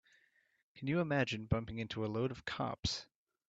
[0.73, 3.05] Can you imagine bumping into a load of cops?